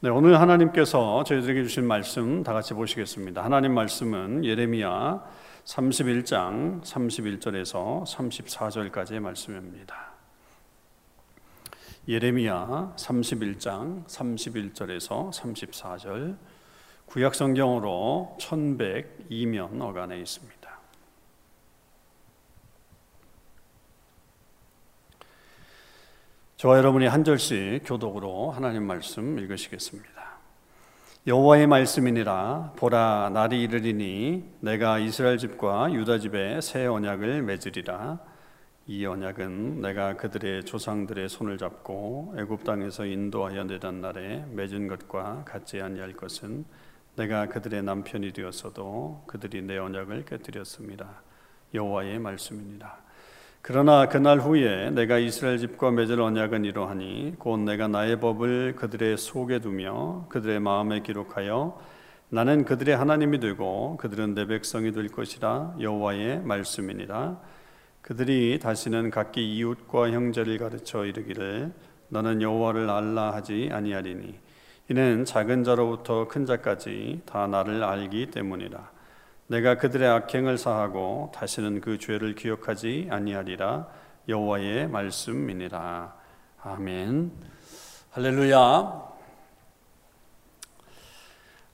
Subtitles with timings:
[0.00, 3.42] 네, 오늘 하나님께서 저희들에게 주신 말씀 다 같이 보시겠습니다.
[3.42, 5.24] 하나님 말씀은 예레미야
[5.64, 10.12] 31장 31절에서 34절까지의 말씀입니다.
[12.06, 16.36] 예레미야 31장 31절에서 34절
[17.06, 20.57] 구약 성경으로 1102면 어간에 있습니다.
[26.58, 30.08] 저와 여러분이 한 절씩 교독으로 하나님 말씀 읽으시겠습니다.
[31.28, 38.18] 여호와의 말씀이니라 보라 날이 이르리니 내가 이스라엘 집과 유다 집에 새 언약을 맺으리라
[38.88, 45.80] 이 언약은 내가 그들의 조상들의 손을 잡고 애굽 땅에서 인도하여 내던 날에 맺은 것과 같지
[45.80, 46.64] 아니할 것은
[47.14, 51.22] 내가 그들의 남편이 되었어도 그들이 내 언약을 깨뜨렸습니다.
[51.72, 53.07] 여호와의 말씀이니라.
[53.60, 59.58] 그러나 그날 후에 내가 이스라엘 집과 맺을 언약은 이러하니 곧 내가 나의 법을 그들의 속에
[59.58, 61.78] 두며 그들의 마음에 기록하여
[62.30, 67.40] 나는 그들의 하나님이 되고 그들은 내 백성이 될 것이라 여호와의 말씀이니라.
[68.00, 71.72] 그들이 다시는 각기 이웃과 형제를 가르쳐 이르기를
[72.08, 74.38] 너는 여호와를 알라 하지 아니하리니
[74.90, 78.97] 이는 작은 자로부터 큰 자까지 다 나를 알기 때문이라
[79.50, 83.88] 내가 그들의 악행을 사하고 다시는 그 죄를 기억하지 아니하리라
[84.28, 86.14] 여호와의 말씀이니라.
[86.60, 87.32] 아멘.
[88.10, 89.08] 할렐루야.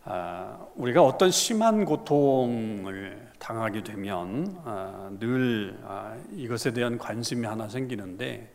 [0.05, 8.55] 아, 우리가 어떤 심한 고통을 당하게 되면 아, 늘 아, 이것에 대한 관심이 하나 생기는데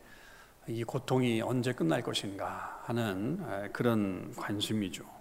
[0.67, 5.18] 이 고통이 언제 끝날 것인가 하는 아, 그런 관심이죠.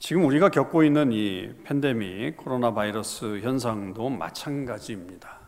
[0.00, 5.38] 지금 우리가 겪고 있는 이 팬데믹 코로나 바이러스 현상도 마찬가지입니다.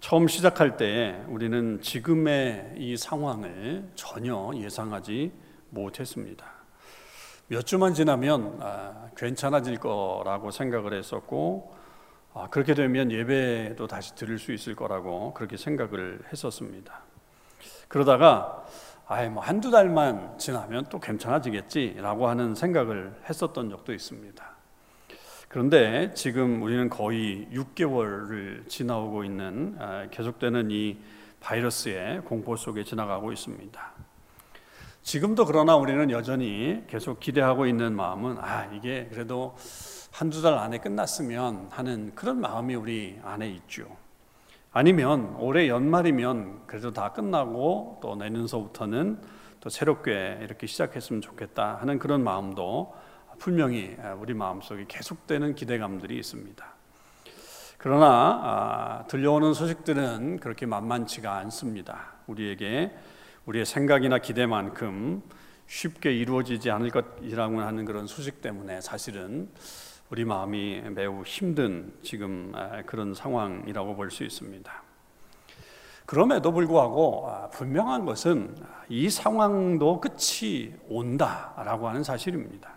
[0.00, 5.32] 처음 시작할 때 우리는 지금의 이 상황을 전혀 예상하지
[5.68, 6.46] 못했습니다.
[7.48, 11.76] 몇 주만 지나면 아, 괜찮아질 거라고 생각을 했었고
[12.32, 17.02] 아, 그렇게 되면 예배도 다시 드릴 수 있을 거라고 그렇게 생각을 했었습니다.
[17.88, 18.64] 그러다가
[19.12, 24.50] 아예 뭐 한두 달만 지나면 또 괜찮아지겠지라고 하는 생각을 했었던 적도 있습니다.
[25.48, 30.96] 그런데 지금 우리는 거의 6개월을 지나오고 있는 아, 계속되는 이
[31.40, 33.92] 바이러스의 공포 속에 지나가고 있습니다.
[35.02, 39.56] 지금도 그러나 우리는 여전히 계속 기대하고 있는 마음은 아 이게 그래도
[40.12, 43.88] 한두 달 안에 끝났으면 하는 그런 마음이 우리 안에 있죠.
[44.72, 49.20] 아니면 올해 연말이면 그래도 다 끝나고 또 내년서부터는
[49.60, 52.94] 또 새롭게 이렇게 시작했으면 좋겠다 하는 그런 마음도
[53.38, 56.64] 분명히 우리 마음속에 계속되는 기대감들이 있습니다.
[57.78, 62.12] 그러나 아, 들려오는 소식들은 그렇게 만만치가 않습니다.
[62.26, 62.94] 우리에게
[63.46, 65.22] 우리의 생각이나 기대만큼
[65.66, 69.48] 쉽게 이루어지지 않을 것이라고 하는 그런 소식 때문에 사실은
[70.10, 74.82] 우리 마음이 매우 힘든 지금 아, 그런 상황이라고 볼 수 있습니다.
[76.04, 78.56] 그럼에도 불구하고 아, 분명한 것은
[78.88, 82.72] 이 상황도 끝이 온다라고 하는 사실입니다.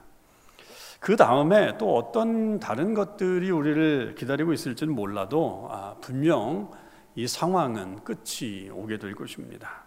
[1.00, 6.70] 그 다음에 또 어떤 다른 것들이 우리를 기다리고 있을지는 몰라도 아, 분명
[7.16, 9.86] 이 상황은 끝이 오게 될 것입니다.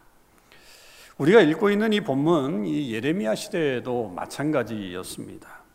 [1.18, 5.65] 우리가 읽고 있는 이 본문, 이 예레미야 시대에도 마찬가지였습니다.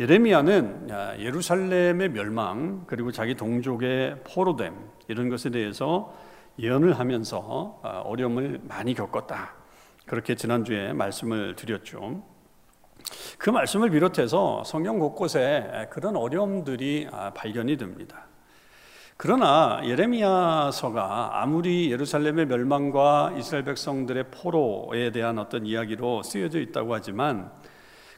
[0.00, 0.88] 예레미야는
[1.18, 4.74] 예루살렘의 멸망 그리고 자기 동족의 포로됨
[5.08, 6.14] 이런 것에 대해서
[6.58, 9.54] 예언을 하면서 아, 어려움을 많이 겪었다.
[10.06, 12.22] 그렇게 지난주에 말씀을 드렸죠.
[13.38, 18.26] 그 말씀을 비롯해서 성경 곳곳에 그런 어려움들이 아, 발견이 됩니다.
[19.18, 27.52] 그러나 예레미야서가 아무리 예루살렘의 멸망과 이스라엘 백성들의 포로에 대한 어떤 이야기로 쓰여져 있다고 하지만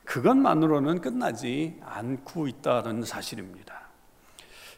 [0.04, 3.88] 그것만으로는 끝나지 않고 있다는 사실입니다.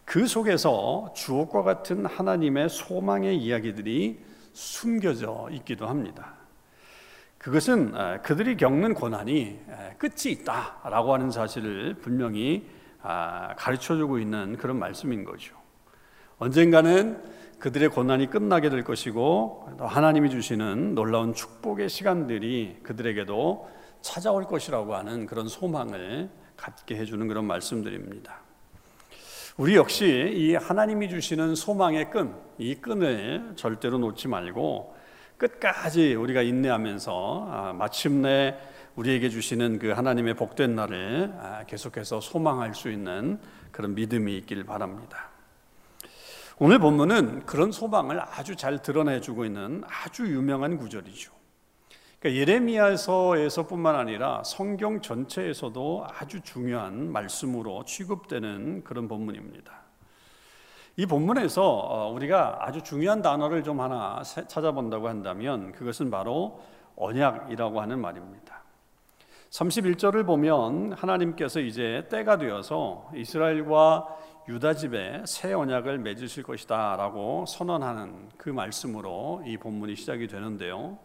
[0.04, 4.20] 그 속에서 주옥과 같은 하나님의 소망의 이야기들이
[4.52, 6.34] 숨겨져 있기도 합니다.
[7.38, 9.60] 그것은 그들이 겪는 고난이
[9.98, 12.68] 끝이 있다라고 하는 사실을 분명히
[13.02, 15.54] 아, 가르쳐 주고 있는 그런 말씀인 거죠.
[16.38, 17.22] 언젠가는
[17.60, 23.75] 그들의 고난이 끝나게 될 것이고 하나님이 주시는 놀라운 축복의 시간들이 그들에게도
[24.06, 28.40] 찾아올 것이라고 하는 그런 소망을 갖게 해주는 그런 말씀들입니다.
[29.56, 34.94] 우리 역시 이 하나님이 주시는 소망의 끈, 이 끈을 절대로 놓지 말고
[35.38, 38.56] 끝까지 우리가 인내하면서 아, 마침내
[38.94, 43.40] 우리에게 주시는 그 하나님의 복된 날을 아, 계속해서 소망할 수 있는
[43.72, 45.30] 그런 믿음이 있길 바랍니다.
[46.58, 51.35] 오늘 본문은 그런 소망을 아주 잘 드러내주고 있는 아주 유명한 구절이죠.
[52.26, 59.72] 그러니까 예레미야서에서뿐만 아니라 성경 전체에서도 아주 중요한 말씀으로 취급되는 그런 본문입니다.
[60.96, 66.60] 이 본문에서 어, 우리가 아주 중요한 단어를 좀 하나 찾아본다고 한다면 그것은 바로
[66.96, 68.62] 언약이라고 하는 말입니다.
[69.50, 74.16] 31절을 보면 하나님께서 이제 때가 되어서 이스라엘과
[74.48, 80.98] 유다 집에 새 언약을 맺으실 것이다라고 선언하는 그 말씀으로 이 본문이 시작이 되는데요.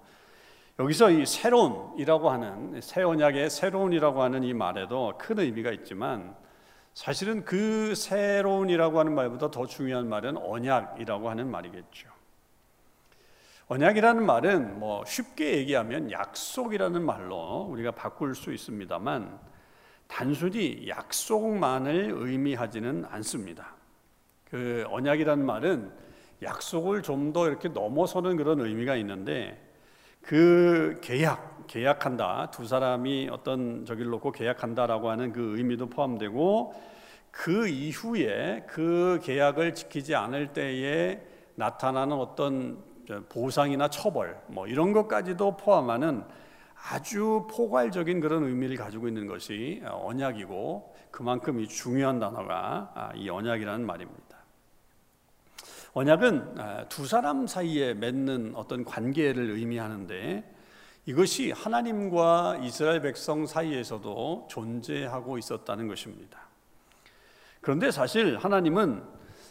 [0.79, 6.35] 여기서 이 새로운이라고 하는 새 언약의 새로운이라고 하는 이 말에도 큰 의미가 있지만
[6.93, 12.09] 사실은 그 새로운이라고 하는 말보다 더 중요한 말은 언약이라고 하는 말이겠죠.
[13.67, 19.39] 언약이라는 말은 뭐 쉽게 얘기하면 약속이라는 말로 우리가 바꿀 수 있습니다만
[20.07, 23.75] 단순히 약속만을 의미하지는 않습니다.
[24.49, 25.91] 그 언약이라는 말은
[26.41, 29.70] 약속을 좀 더 이렇게 넘어서는 그런 의미가 있는데
[30.21, 32.51] 그 계약, 계약한다.
[32.51, 36.73] 두 사람이 어떤 저기를 놓고 계약한다라고 하는 그 의미도 포함되고
[37.31, 41.21] 그 이후에 그 계약을 지키지 않을 때에
[41.55, 42.83] 나타나는 어떤
[43.29, 46.23] 보상이나 처벌 뭐 이런 것까지도 포함하는
[46.89, 53.85] 아주 포괄적인 그런 의미를 가지고 있는 것이 언약이고 그만큼 이 중요한 단어가 아, 이 언약이라는
[53.85, 54.30] 말입니다.
[55.93, 60.43] 언약은 아, 두 사람 사이에 맺는 어떤 관계를 의미하는데
[61.05, 66.39] 이것이 하나님과 이스라엘 백성 사이에서도 존재하고 있었다는 것입니다.
[67.59, 69.03] 그런데 사실 하나님은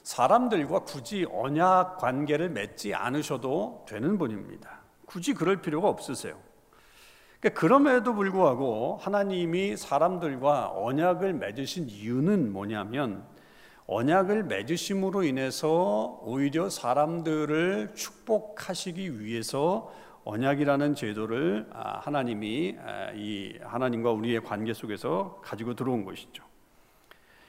[0.03, 4.81] 사람들과 굳이 언약 관계를 맺지 않으셔도 되는 분입니다.
[5.05, 6.39] 굳이 그럴 필요가 없으세요.
[7.41, 13.27] 그러니까 그럼에도 불구하고 하나님이 사람들과 언약을 맺으신 이유는 뭐냐면
[13.93, 19.93] 언약을 맺으심으로 인해서 오히려 사람들을 축복하시기 위해서
[20.23, 26.45] 언약이라는 제도를 아, 하나님이 아, 이 하나님과 우리의 관계 속에서 가지고 들어온 것이죠.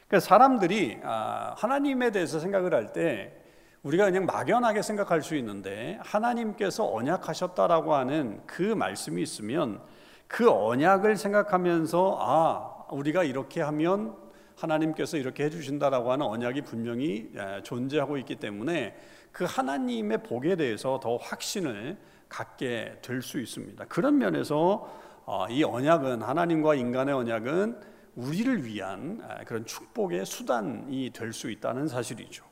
[0.07, 3.37] 그러니까 사람들이 아, 하나님에 대해서 생각을 할 때
[3.83, 9.79] 우리가 그냥 막연하게 생각할 수 있는데 하나님께서 언약하셨다라고 하는 그 말씀이 있으면
[10.27, 14.15] 그 언약을 생각하면서 아 우리가 이렇게 하면
[14.61, 17.31] 하나님께서 이렇게 해주신다라고 하는 언약이 분명히
[17.63, 18.95] 존재하고 있기 때문에
[19.31, 21.97] 그 하나님의 복에 대해서 더 확신을
[22.29, 23.85] 갖게 될 수 있습니다.
[23.85, 24.89] 그런 면에서
[25.25, 27.79] 어, 이 언약은 하나님과 인간의 언약은
[28.15, 32.43] 우리를 위한 그런 축복의 수단이 될 수 있다는 사실이죠.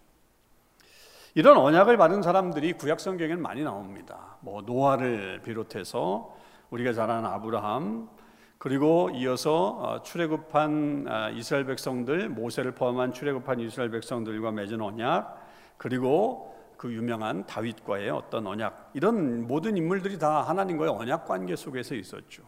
[1.35, 4.38] 이런 언약을 받은 사람들이 구약 성경에는 많이 나옵니다.
[4.41, 6.35] 뭐 노아를 비롯해서
[6.69, 8.09] 우리가 잘 아는 아브라함,
[8.59, 15.47] 그리고 이어서 어, 출애굽한 아, 이스라엘 백성들 모세를 포함한 출애굽한 이스라엘 백성들과 맺은 언약
[15.77, 22.44] 그리고 그 유명한 다윗과의 어떤 언약 이런 모든 인물들이 다 하나님과의 언약 관계 속에서 있었죠.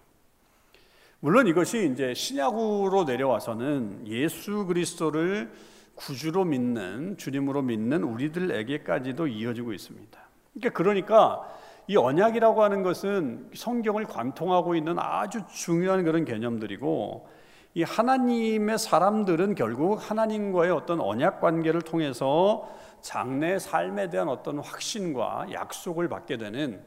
[1.21, 5.49] 물론 이것이 이제 신약으로 내려와서는 예수 그리스도를
[5.95, 10.19] 구주로 믿는 주님으로 믿는 우리들에게까지도 이어지고 있습니다.
[10.53, 11.60] 그러니까 그러니까
[11.91, 17.27] 이 언약이라고 하는 것은 성경을 관통하고 있는 아주 중요한 그런 개념들이고
[17.73, 22.65] 이 하나님의 사람들은 결국 하나님과의 어떤 언약 관계를 통해서
[23.01, 26.81] 장래 삶에 대한 어떤 확신과 약속을 받게 되는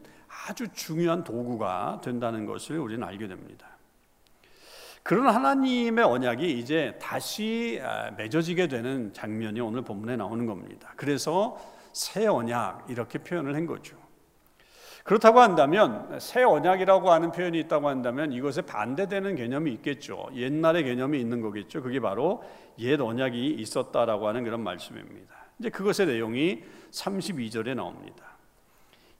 [0.48, 3.66] 아주 중요한 도구가 된다는 것을 우리는 알게 됩니다.
[5.02, 10.94] 그런 하나님의 언약이 이제 다시 아, 맺어지게 되는 장면이 오늘 본문에 나오는 겁니다.
[10.96, 11.58] 그래서
[11.92, 14.02] 새 언약 이렇게 표현을 한 거죠.
[15.04, 20.28] 그렇다고 한다면 새 언약이라고 하는 표현이 있다고 한다면 이것에 반대되는 개념이 있겠죠.
[20.34, 21.82] 옛날의 개념이 있는 거겠죠.
[21.82, 22.42] 그게 바로
[22.78, 25.34] 옛 언약이 있었다라고 하는 그런 말씀입니다.
[25.58, 28.24] 이제 그것의 내용이 32절에 나옵니다.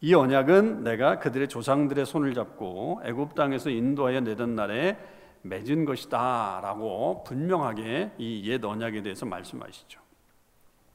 [0.01, 4.97] 이 언약은 내가 그들의 조상들의 손을 잡고 애굽 땅에서 인도하여 내던 날에
[5.43, 10.01] 맺은 것이다라고 분명하게 이 옛 언약에 대해서 말씀하시죠.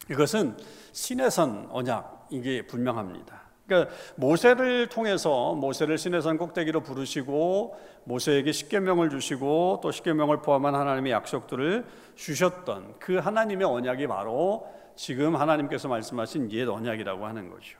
[0.09, 0.57] 이것은
[0.93, 3.48] 신의 선 언약 이게 분명합니다.
[3.69, 11.85] 그러니까 모세를 통해서 모세를 시내산 꼭대기로 부르시고 모세에게 십계명을 주시고 또 십계명을 포함한 하나님의 약속들을
[12.15, 17.77] 주셨던 그 하나님의 언약이 바로 지금 하나님께서 말씀하신 옛 언약이라고 하는 거죠.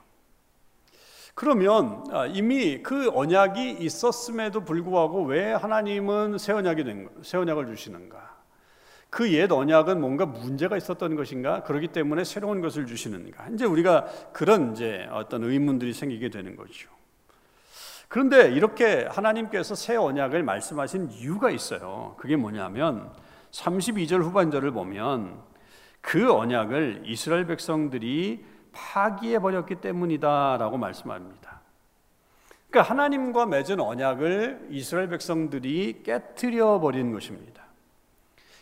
[1.34, 8.38] 그러면 아, 이미 그 언약이 있었음에도 불구하고 왜 하나님은 새 언약이 된, 새 언약을 주시는가?
[9.09, 11.63] 그 옛 언약은 뭔가 문제가 있었던 것인가?
[11.63, 13.49] 그렇기 때문에 새로운 것을 주시는가?
[13.49, 16.89] 이제 우리가 그런 이제 어떤 의문들이 생기게 되는 거죠.
[18.07, 22.15] 그런데 이렇게 하나님께서 새 언약을 말씀하신 이유가 있어요.
[22.17, 23.11] 그게 뭐냐면
[23.51, 25.39] 32절 후반절을 보면
[26.01, 31.61] 그 언약을 이스라엘 백성들이 파기해 버렸기 때문이다라고 말씀합니다.
[32.69, 37.68] 그러니까 하나님과 맺은 언약을 이스라엘 백성들이 깨뜨려 버린 것입니다.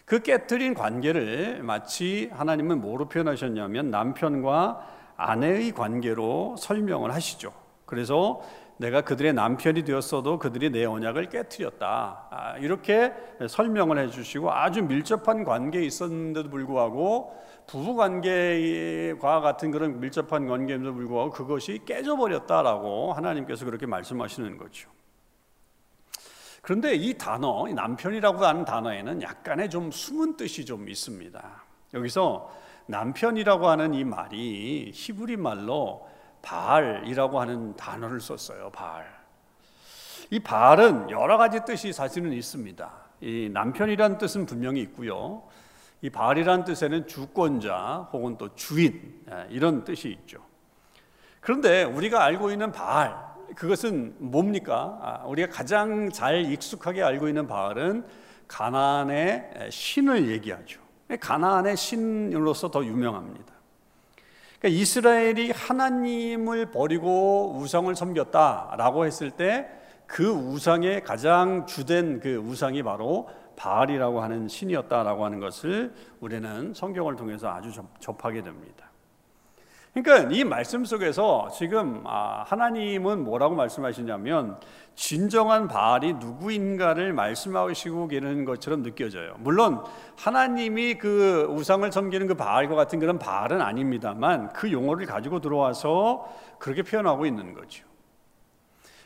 [0.07, 4.87] 그 깨뜨린 관계를 마치 하나님은 뭐로 표현하셨냐면 남편과
[5.17, 7.51] 아내의 관계로 설명을 하시죠.
[7.85, 8.41] 그래서
[8.77, 12.27] 내가 그들의 남편이 되었어도 그들이 내 언약을 깨뜨렸다.
[12.31, 13.11] 아, 이렇게
[13.49, 17.35] 설명을 해주시고 아주 밀접한 관계에 있었는데도 불구하고
[17.65, 24.89] 부부 관계와 같은 그런 밀접한 관계에도 불구하고 그것이 깨져버렸다라고 하나님께서 그렇게 말씀하시는 거죠.
[26.67, 31.63] 그런데 이 단어, 이 남편이라고 하는 단어에는 약간의 좀 숨은 뜻이 좀 있습니다.
[31.93, 32.53] 여기서
[32.87, 36.05] 남편이라고 하는 이 말이 히브리 말로
[36.41, 38.69] 바알이라고 하는 단어를 썼어요.
[38.71, 39.07] 바알.
[40.29, 42.91] 이 바알은 여러 가지 뜻이 사실은 있습니다.
[43.21, 45.43] 이 남편이란 뜻은 분명히 있고요.
[46.01, 50.43] 이 바알이란 뜻에는 주권자 혹은 또 주인 예, 이런 뜻이 있죠.
[51.39, 54.99] 그런데 우리가 알고 있는 바알 그것은 뭡니까?
[55.01, 58.05] 아, 우리가 가장 잘 익숙하게 알고 있는 바알은
[58.47, 60.81] 가나안의 신을 얘기하죠.
[61.19, 63.53] 가나안의 신으로서 더 유명합니다.
[64.59, 69.77] 그러니까 이스라엘이 하나님을 버리고 우상을 섬겼다라고 했을 때
[70.07, 77.49] 그 우상의 가장 주된 그 우상이 바로 바알이라고 하는 신이었다라고 하는 것을 우리는 성경을 통해서
[77.49, 78.86] 아주 접하게 됩니다.
[80.03, 84.59] 그러니까 이 말씀 속에서 지금 아, 하나님은 뭐라고 말씀하시냐면
[84.93, 89.35] 진정한 바알이 누구인가를 말씀하시고 계는 것처럼 느껴져요.
[89.39, 89.83] 물론
[90.17, 96.83] 하나님이 그 우상을 섬기는 그 바알과 같은 그런 바알은 아닙니다만 그 용어를 가지고 들어와서 그렇게
[96.83, 97.83] 표현하고 있는 거죠.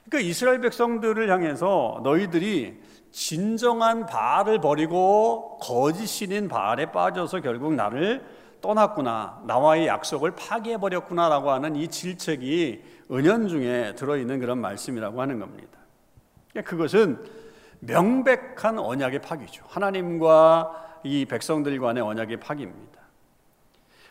[0.05, 2.81] 그러니까 이스라엘 백성들을 향해서 너희들이
[3.11, 11.87] 진정한 바알을 버리고 거짓 신인 바알에 빠져서 결국 나를 떠났구나, 나와의 약속을 파괴해버렸구나라고 하는 이
[11.87, 15.79] 질책이 은연중에 들어있는 그런 말씀이라고 하는 겁니다.
[16.63, 17.23] 그것은
[17.79, 19.65] 명백한 언약의 파기죠.
[19.67, 23.01] 하나님과 이 백성들 간의 언약의 파기입니다.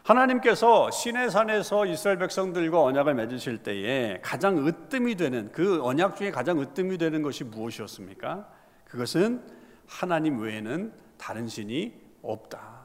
[0.02, 6.99] 하나님께서 시내산에서 이스라엘 백성들과 언약을 맺으실 때에 가장 으뜸이 되는 그 언약 중에 가장 으뜸이
[6.99, 8.49] 되는 것이 무엇이었습니까?
[8.87, 9.42] 그것은
[9.87, 12.79] 하나님 외에는 다른 신이 없다.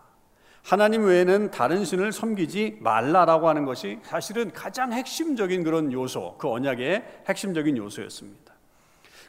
[0.66, 7.22] 하나님 외에는 다른 신을 섬기지 말라라고 하는 것이 사실은 가장 핵심적인 그런 요소, 그 언약의
[7.30, 8.52] 핵심적인 요소였습니다.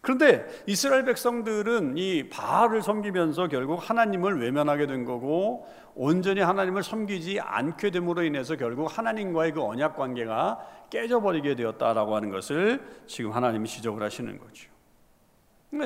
[0.01, 7.91] 그런데 이스라엘 백성들은 이 바알을 섬기면서 결국 하나님을 외면하게 된 거고 온전히 하나님을 섬기지 않게
[7.91, 14.39] 됨으로 인해서 결국 하나님과의 그 언약 관계가 깨져버리게 되었다라고 하는 것을 지금 하나님이 지적을 하시는
[14.39, 14.71] 거죠.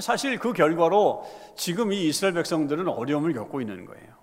[0.01, 1.25] 사실 그 결과로
[1.57, 4.20] 지금 이 이스라엘 백성들은 어려움을 겪고 있는 거예요.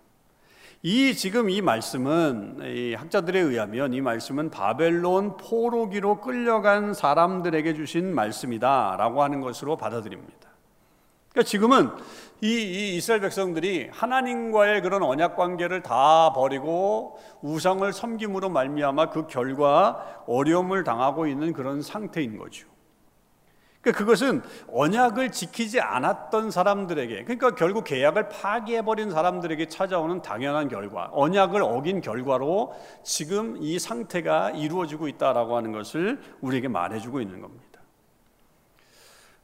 [0.83, 9.23] 이 지금 이 말씀은 이 학자들에 의하면 이 말씀은 바벨론 포로기로 끌려간 사람들에게 주신 말씀이다라고
[9.23, 10.37] 하는 것으로 받아들입니다.
[11.29, 11.89] 그러니까 지금은
[12.41, 20.23] 이, 이 이스라엘 백성들이 하나님과의 그런 언약 관계를 다 버리고 우상을 섬김으로 말미암아 그 결과
[20.27, 22.67] 어려움을 당하고 있는 그런 상태인 거죠.
[23.87, 24.41] 그러니까 그것은
[24.73, 32.01] 언약을 지키지 않았던 사람들에게 그러니까 결국 계약을 파기해 버린 사람들에게 찾아오는 당연한 결과, 언약을 어긴
[32.01, 37.65] 결과로 지금 이 상태가 이루어지고 있다라고 하는 것을 우리에게 말해주고 있는 겁니다.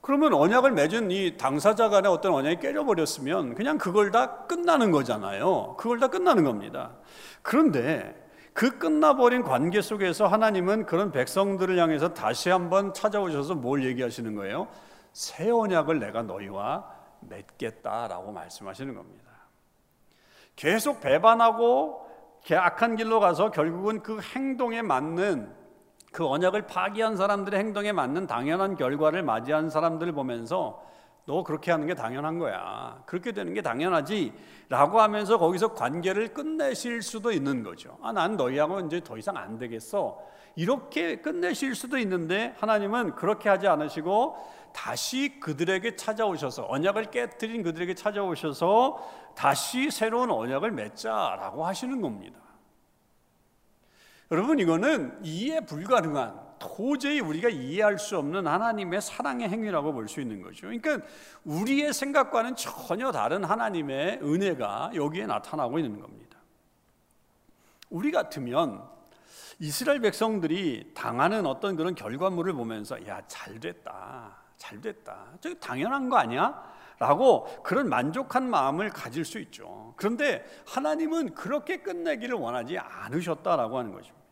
[0.02, 5.76] 그러면 언약을 맺은 이 당사자 간의 어떤 언약이 깨져버렸으면 그냥 그걸 다 끝나는 거잖아요.
[5.78, 6.92] 그걸 다 끝나는 겁니다.
[7.42, 8.23] 그런데
[8.54, 14.68] 그 끝나버린 관계 속에서 하나님은 그런 백성들을 향해서 다시 한번 찾아오셔서 뭘 얘기하시는 거예요?
[15.12, 16.88] 새 언약을 내가 너희와
[17.22, 19.32] 맺겠다라고 말씀하시는 겁니다.
[20.56, 22.08] 계속 배반하고
[22.52, 25.52] 악한 길로 가서 결국은 그 행동에 맞는
[26.12, 30.84] 그 언약을 파기한 사람들의 행동에 맞는 당연한 결과를 맞이한 사람들을 보면서
[31.26, 33.02] 너 그렇게 하는 게 당연한 거야.
[33.06, 34.34] 그렇게 되는 게 당연하지.
[34.70, 37.98] 라고 하면서 거기서 관계를 끝내실 수도 있는 거죠.
[38.02, 40.20] 아, 난 너희하고 이제 더 이상 안 되겠어.
[40.56, 44.36] 이렇게 끝내실 수도 있는데 하나님은 그렇게 하지 않으시고
[44.74, 52.40] 다시 그들에게 찾아오셔서 언약을 깨뜨린 그들에게 찾아오셔서 다시 새로운 언약을 맺자라고 하시는 겁니다.
[54.32, 60.42] 여러분 이거는 이해 불가능한 도저히 우리가 이해할 수 없는 하나님의 사랑의 행위라고 볼 수 있는
[60.42, 60.68] 거죠.
[60.68, 61.00] 그러니까
[61.44, 66.38] 우리의 생각과는 전혀 다른 하나님의 은혜가 여기에 나타나고 있는 겁니다.
[67.90, 68.82] 우리 같으면
[69.60, 74.38] 이스라엘 백성들이 당하는 어떤 그런 결과물을 보면서 야, 잘 됐다.
[74.58, 75.26] 잘 됐다.
[75.42, 76.72] 저 당연한 거 아니야?
[77.00, 79.94] 라고 그런 만족한 마음을 가질 수 있죠.
[79.98, 84.23] 그런데 하나님은 그렇게 끝내기를 원하지 않으셨다라고 하는 것입니다.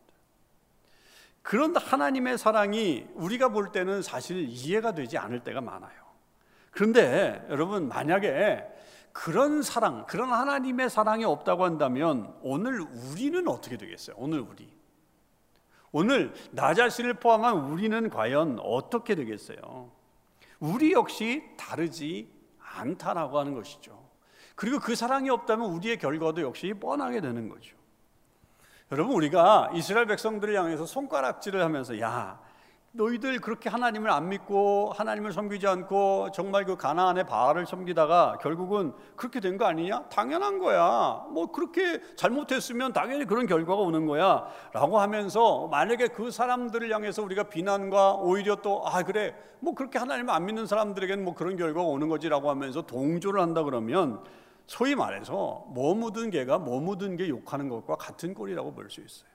[1.42, 5.90] 그런 하나님의 사랑이 우리가 볼 때는 사실 이해가 되지 않을 때가 많아요.
[6.70, 8.64] 그런데 여러분 만약에
[9.12, 14.16] 그런 사랑, 그런 하나님의 사랑이 없다고 한다면 오늘 우리는 어떻게 되겠어요?
[14.18, 14.72] 오늘 우리.
[15.90, 19.92] 오늘 나 자신을 포함한 우리는 과연 어떻게 되겠어요?
[20.58, 24.00] 우리 역시 다르지 않다라고 하는 것이죠.
[24.54, 27.76] 그리고 그 사랑이 없다면 우리의 결과도 역시 뻔하게 되는 거죠.
[28.92, 32.38] 여러분 우리가 이스라엘 백성들을 향해서 손가락질을 하면서 야
[32.94, 39.40] 너희들 그렇게 하나님을 안 믿고 하나님을 섬기지 않고 정말 그 가나안의 바알을 섬기다가 결국은 그렇게
[39.40, 40.02] 된 거 아니냐?
[40.10, 41.24] 당연한 거야.
[41.30, 44.44] 뭐 그렇게 잘못했으면 당연히 그런 결과가 오는 거야.
[44.74, 50.34] 라고 하면서 만약에 그 사람들을 향해서 우리가 비난과 오히려 또 아 그래 뭐 그렇게 하나님을
[50.34, 54.22] 안 믿는 사람들에게는 뭐 그런 결과가 오는 거지라고 하면서 동조를 한다 그러면
[54.66, 59.30] 소위 말해서 뭐 묻은 개가 뭐 묻은 게 욕하는 것과 같은 꼴이라고 볼 수 있어요.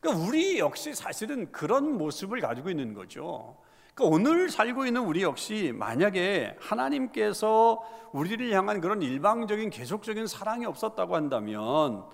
[0.00, 3.56] 그러니까 우리 역시 사실은 그런 모습을 가지고 있는 거죠.
[3.94, 11.14] 그러니까 오늘 살고 있는 우리 역시 만약에 하나님께서 우리를 향한 그런 일방적인 계속적인 사랑이 없었다고
[11.14, 12.04] 한다면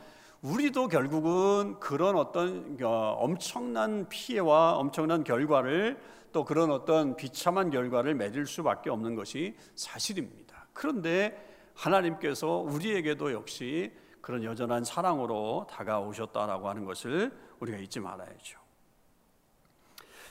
[0.42, 5.98] 우리도 결국은 그런 어떤 어, 엄청난 피해와 엄청난 결과를
[6.32, 10.45] 또 그런 어떤 비참한 결과를 맺을 수밖에 없는 것이 사실입니다.
[10.76, 11.34] 그런데
[11.74, 18.58] 하나님께서 우리에게도 역시 그런 여전한 사랑으로 다가오셨다라고 하는 것을 우리가 잊지 말아야죠.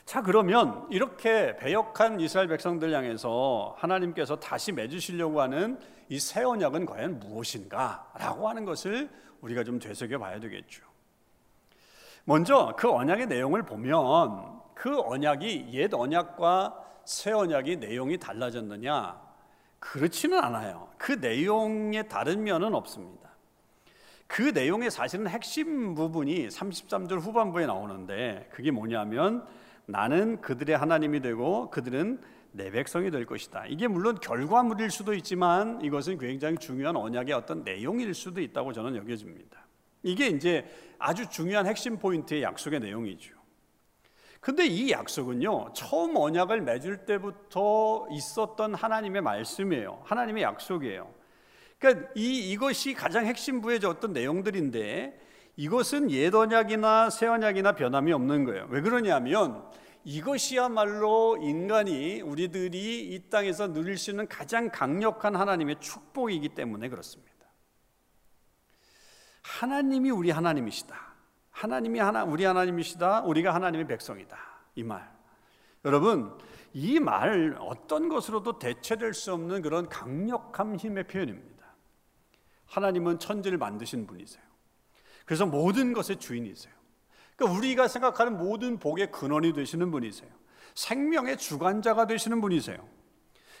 [0.04, 7.18] 자, 그러면 이렇게 배역한 이스라엘 백성들 향해서 하나님께서 다시 맺으시려고 하는 이 새 언약은 과연
[7.18, 8.12] 무엇인가?
[8.16, 9.10] 라고 하는 것을
[9.40, 10.84] 우리가 좀 되새겨 봐야 되겠죠.
[12.24, 19.25] 먼저 그 언약의 내용을 보면 그 언약이 옛 언약과 새 언약이 내용이 달라졌느냐?
[19.78, 20.88] 그렇지는 않아요.
[20.98, 23.26] 그 내용에 다른 면은 없습니다.
[24.26, 29.46] 그 내용의 사실은 핵심 부분이 33절 후반부에 나오는데 그게 뭐냐면
[29.86, 32.20] 나는 그들의 하나님이 되고 그들은
[32.52, 33.66] 내 백성이 될 것이다.
[33.66, 39.64] 이게 물론 결과물일 수도 있지만 이것은 굉장히 중요한 언약의 어떤 내용일 수도 있다고 저는 여겨집니다.
[40.02, 40.66] 이게 이제
[40.98, 43.35] 아주 중요한 핵심 포인트의 약속의 내용이죠.
[44.40, 50.02] 근데 이 약속은요, 처음 언약을 맺을 때부터 있었던 하나님의 말씀이에요.
[50.04, 51.12] 하나님의 약속이에요.
[51.78, 55.20] 그러니까 이 이것이 가장 핵심부의 어떤 내용들인데
[55.56, 58.66] 이것은 옛 언약이나 새 언약이나 변함이 없는 거예요.
[58.70, 59.64] 왜 그러냐면
[60.04, 67.32] 이것이야말로 인간이 우리들이 이 땅에서 누릴 수 있는 가장 강력한 하나님의 축복이기 때문에 그렇습니다.
[69.42, 71.05] 하나님이 우리 하나님이시다.
[71.56, 73.22] 하나님이 하나 우리 하나님이시다.
[73.22, 74.36] 우리가 하나님의 백성이다.
[74.74, 75.10] 이 말.
[75.86, 76.36] 여러분,
[76.74, 81.64] 이 말 어떤 것으로도 대체될 수 없는 그런 강력한 힘의 표현입니다.
[82.66, 84.42] 하나님은 천지를 만드신 분이세요.
[85.24, 86.74] 그래서 모든 것의 주인이세요.
[87.36, 90.30] 그러니까 우리가 생각하는 모든 복의 근원이 되시는 분이세요.
[90.74, 92.86] 생명의 주관자가 되시는 분이세요.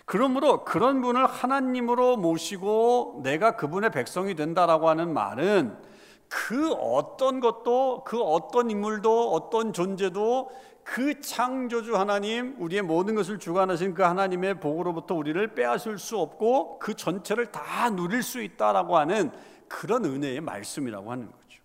[0.04, 5.95] 그러므로 그런 분을 하나님으로 모시고 내가 그분의 백성이 된다라고 하는 말은
[6.28, 10.50] 그 어떤 것도 그 어떤 인물도 어떤 존재도
[10.82, 16.94] 그 창조주 하나님, 우리의 모든 것을 주관하신 그 하나님의 복으로부터 우리를 빼앗을 수 없고 그
[16.94, 19.32] 전체를 다 누릴 수 있다라고 하는
[19.66, 21.62] 그런 은혜의 말씀이라고 하는 거죠.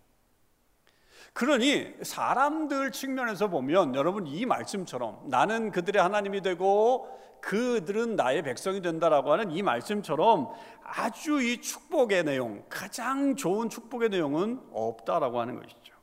[1.33, 7.07] 그러니 사람들 측면에서 보면 여러분 이 말씀처럼 나는 그들의 하나님이 되고
[7.41, 14.61] 그들은 나의 백성이 된다라고 하는 이 말씀처럼 아주 이 축복의 내용, 가장 좋은 축복의 내용은
[14.71, 15.93] 없다라고 하는 것이죠.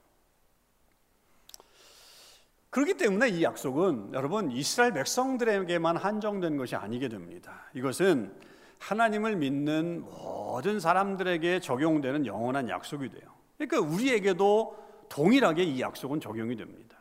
[2.71, 7.65] 그렇기 때문에 이 약속은 여러분 이스라엘 백성들에게만 한정된 것이 아니게 됩니다.
[7.75, 8.35] 이것은
[8.79, 13.31] 하나님을 믿는 모든 사람들에게 적용되는 영원한 약속이 돼요.
[13.57, 14.77] 그러니까 우리에게도
[15.09, 16.99] 동일하게 이 약속은 적용이 됩니다.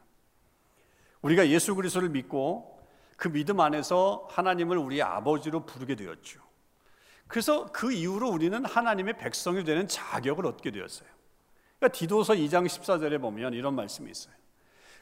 [1.21, 2.77] 우리가 예수 그리스도를 믿고
[3.18, 6.40] 그 믿음 안에서 하나님을 우리 아버지로 부르게 되었죠.
[7.28, 11.10] 그래서 그 이후로 우리는 하나님의 백성이 되는 자격을 얻게 되었어요.
[11.78, 14.34] 그러니까 디도서 2장 14절에 보면 이런 말씀이 있어요.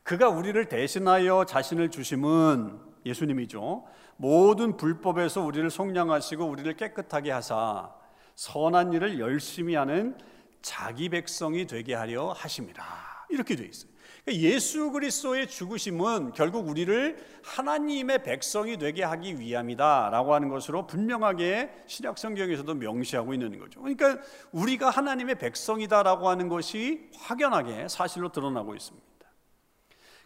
[0.04, 3.86] 그가 우리를 대신하여 자신을 주심은 예수님이죠.
[4.18, 7.94] 모든 불법에서 우리를 속량하시고 우리를 깨끗하게 하사
[8.36, 10.18] 선한 일을 열심히 하는
[10.62, 12.84] 자기 백성이 되게 하려 하심이라.
[13.30, 13.92] 이렇게 되어 있어요.
[14.28, 22.74] 예수 그리스도의 죽으심은 결국 우리를 하나님의 백성이 되게 하기 위함이다라고 하는 것으로 분명하게 신약 성경에서도
[22.74, 23.82] 명시하고 있는 거죠.
[23.82, 24.18] 그러니까
[24.52, 29.06] 우리가 하나님의 백성이다라고 하는 것이 확연하게 사실로 드러나고 있습니다.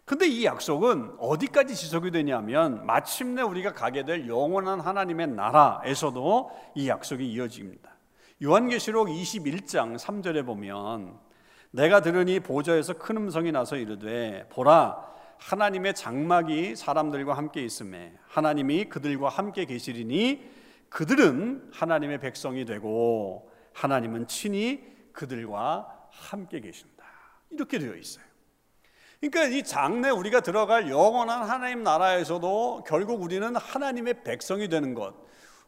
[0.06, 7.30] 근데 이 약속은 어디까지 지속이 되냐면 마침내 우리가 가게 될 영원한 하나님의 나라에서도 이 약속이
[7.30, 7.90] 이어집니다.
[8.42, 11.20] 요한계시록 21장 3절에 보면
[11.70, 19.28] 내가 들으니 보좌에서 큰 음성이 나서 이르되 보라 하나님의 장막이 사람들과 함께 있음에 하나님이 그들과
[19.28, 20.50] 함께 계시리니
[20.88, 27.04] 그들은 하나님의 백성이 되고 하나님은 친히 그들과 함께 계신다.
[27.50, 28.24] 이렇게 되어 있어요.
[29.20, 35.14] 그러니까 이 장래 우리가 들어갈 영원한 하나님 나라에서도 결국 우리는 하나님의 백성이 되는 것.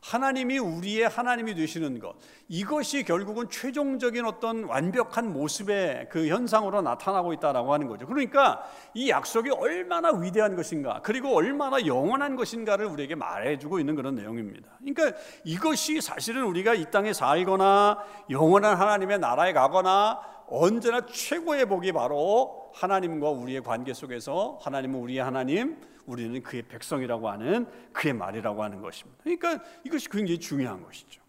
[0.03, 2.17] 하나님이 우리의 하나님이 되시는 것.
[2.49, 8.07] 이것이 결국은 최종적인 어떤 완벽한 모습의 그 현상으로 나타나고 있다라고 하는 거죠.
[8.07, 14.69] 그러니까 이 약속이 얼마나 위대한 것인가, 그리고 얼마나 영원한 것인가를 우리에게 말해주고 있는 그런 내용입니다.
[14.81, 22.73] 그러니까 이것이 사실은 우리가 이 땅에 살거나 영원한 하나님의 나라에 가거나 언제나 최고의 복이 바로
[22.75, 29.21] 하나님과 우리의 관계 속에서 하나님은 우리의 하나님, 우리는 그의 백성이라고 하는 그의 말이라고 하는 것입니다.
[29.23, 31.23] 그러니까 이것이 굉장히 중요한 것이죠.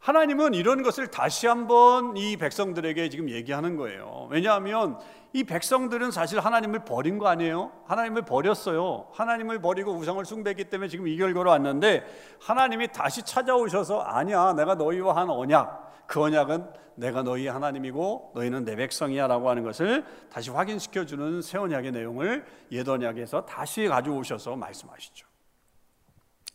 [0.00, 4.28] 하나님은 이런 것을 다시 한번 이 백성들에게 지금 얘기하는 거예요.
[4.30, 4.98] 왜냐하면
[5.32, 7.70] 이 백성들은 사실 하나님을 버린 거 아니에요?
[7.86, 9.08] 하나님을 버렸어요.
[9.12, 12.04] 하나님을 버리고 우상을 숭배했기 때문에 지금 이 결과로 왔는데
[12.40, 16.66] 하나님이 다시 찾아오셔서 아니야, 내가 너희와 한 언약, 그 언약은
[16.96, 22.86] 내가 너희 하나님이고 너희는 내 백성이야라고 하는 것을 다시 확인시켜 주는 새 언약의 내용을 옛
[22.88, 25.26] 언약에서 다시 가져오셔서 말씀하시죠.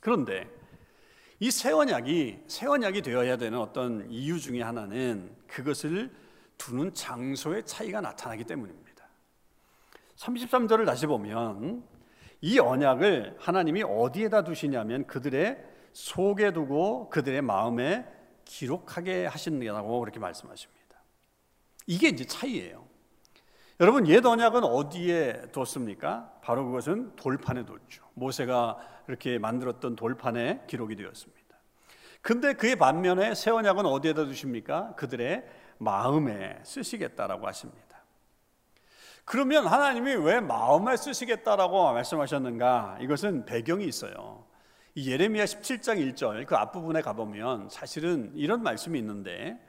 [0.02, 0.48] 그런데
[1.40, 6.12] 이 새 언약이 새 언약이 되어야 되는 어떤 이유 중에 하나는 그것을
[6.58, 9.06] 두는 장소의 차이가 나타나기 때문입니다.
[10.16, 11.84] 33절을 다시 보면
[12.42, 15.64] 이 언약을 하나님이 어디에다 두시냐면 그들의
[15.94, 18.06] 속에 두고 그들의 마음에
[18.46, 20.76] 기록하게 하신다고 그렇게 말씀하십니다.
[21.88, 22.86] 이게 이제 차이예요.
[23.80, 26.32] 여러분 옛 언약은 어디에 뒀습니까?
[26.42, 28.06] 바로 그것은 돌판에 뒀죠.
[28.14, 31.44] 모세가 이렇게 만들었던 돌판에 기록이 되었습니다.
[32.22, 34.96] 근데 그의 반면에 새 언약은 어디에다 두십니까?
[34.96, 35.46] 그들의
[35.78, 37.86] 마음에 쓰시겠다라고 하십니다.
[39.26, 43.00] 그러면 하나님이 왜 마음에 쓰시겠다라고 말씀하셨는가?
[43.02, 44.46] 이것은 배경이 있어요.
[44.94, 49.60] 이 예레미야 17장 1절 그 앞부분에 가보면 사실은 이런 말씀이 있는데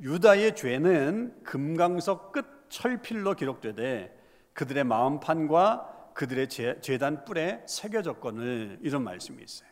[0.00, 4.18] 유다의 죄는 금강석 끝 철필로 기록되되
[4.52, 9.68] 그들의 마음판과 그들의 재단 뿔에 새겨졌거늘 이런 말씀이 있어요.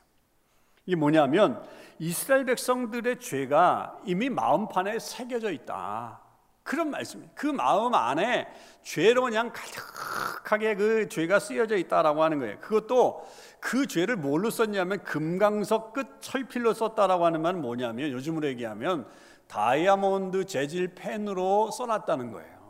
[0.87, 1.63] 이게 뭐냐면
[1.99, 6.21] 이스라엘 백성들의 죄가 이미 마음판에 새겨져 있다.
[6.63, 7.31] 그런 말씀이에요.
[7.35, 8.47] 그 마음 안에
[8.83, 12.59] 죄로 그냥 가득하게 그 죄가 쓰여져 있다라고 하는 거예요.
[12.61, 13.27] 그것도
[13.61, 19.07] 그 죄를 뭘로 썼냐면 금강석 끝 철필로 썼다라고 하는 말은 뭐냐면 요즘으로 얘기하면
[19.49, 22.62] 다이아몬드 재질 펜으로 써놨다는 거예요.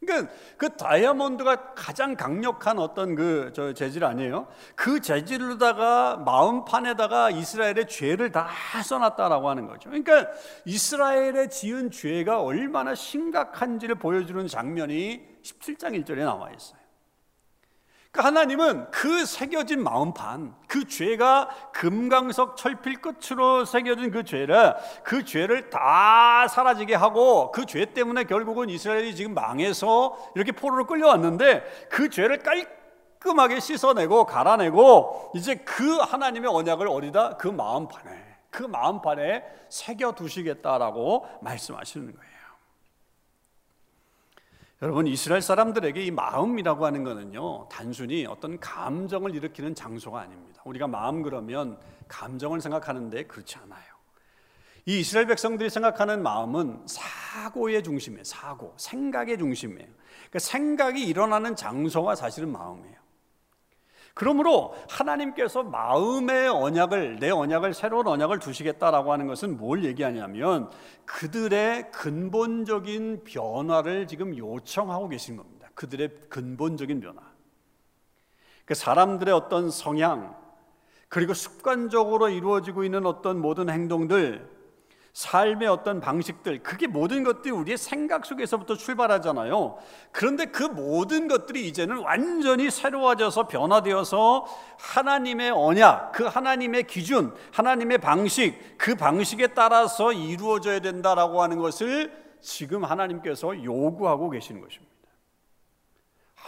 [0.00, 4.46] 그러니까 그 다이아몬드가 가장 강력한 어떤 그 저 재질 아니에요?
[4.74, 8.48] 그 재질로다가 마음판에다가 이스라엘의 죄를 다
[8.84, 9.90] 써놨다라고 하는 거죠.
[9.90, 10.28] 그러니까
[10.64, 16.78] 이스라엘의 지은 죄가 얼마나 심각한지를 보여주는 장면이 17장 1절에 나와 있어요.
[18.10, 25.68] 그러니까 하나님은 그 새겨진 마음판, 그 죄가 금강석 철필 끝으로 새겨진 그 죄를 그 죄를
[25.70, 32.42] 다 사라지게 하고 그 죄 때문에 결국은 이스라엘이 지금 망해서 이렇게 포로로 끌려왔는데 그 죄를
[32.42, 42.06] 깔끔하게 씻어내고 갈아내고 이제 그 하나님의 언약을 어디다 그 마음판에 그 마음판에 새겨 두시겠다라고 말씀하시는
[42.16, 42.27] 거예요.
[44.80, 50.62] 여러분 이스라엘 사람들에게 이 마음이라고 하는 것은요 단순히 어떤 감정을 일으키는 장소가 아닙니다.
[50.64, 53.98] 우리가 마음 그러면 감정을 생각하는데 그렇지 않아요.
[54.86, 58.24] 이 이스라엘 백성들이 생각하는 마음은 사고의 중심이에요.
[58.24, 59.86] 사고, 생각의 중심이에요.
[59.86, 62.96] 그러니까 생각이 일어나는 장소가 사실은 마음이에요.
[64.18, 70.72] 그러므로 하나님께서 마음의 언약을 내 언약을 새로운 언약을 두시겠다라고 하는 것은 뭘 얘기하냐면
[71.04, 75.68] 그들의 근본적인 변화를 지금 요청하고 계신 겁니다.
[75.74, 77.20] 그들의 근본적인 변화.
[78.64, 80.36] 그 사람들의 어떤 성향
[81.08, 84.50] 그리고 습관적으로 이루어지고 있는 어떤 모든 행동들
[85.12, 89.78] 삶의 어떤 방식들, 그게 모든 것들이 우리의 생각 속에서부터 출발하잖아요.
[90.12, 94.46] 그런데 그 모든 것들이 이제는 완전히 새로워져서 변화되어서
[94.78, 102.84] 하나님의 언약, 그 하나님의 기준, 하나님의 방식, 그 방식에 따라서 이루어져야 된다라고 하는 것을 지금
[102.84, 104.97] 하나님께서 요구하고 계시는 것입니다.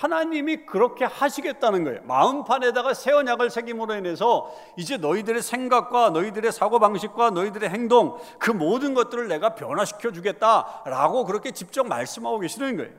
[0.01, 2.01] 하나님이 그렇게 하시겠다는 거예요.
[2.05, 8.95] 마음판에다가 새 언약을 새김으로 인해서 이제 너희들의 생각과 너희들의 사고 방식과 너희들의 행동 그 모든
[8.95, 12.93] 것들을 내가 변화시켜 주겠다라고 그렇게 직접 말씀하고 계시는 거예요.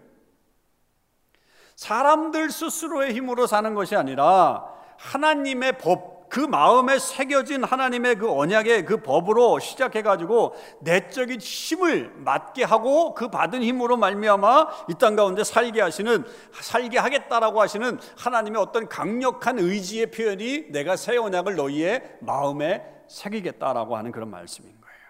[1.76, 4.64] 사람들 스스로의 힘으로 사는 것이 아니라
[4.98, 12.64] 하나님의 법 그 마음에 새겨진 하나님의 그 언약의 그 법으로 시작해 가지고 내적인 힘을 맞게
[12.64, 18.88] 하고 그 받은 힘으로 말미암아 이 땅 가운데 살게 하시는 살게 하겠다라고 하시는 하나님의 어떤
[18.88, 25.02] 강력한 의지의 표현이 내가 새 언약을 너희의 마음에 새기겠다라고 하는 그런 거예요.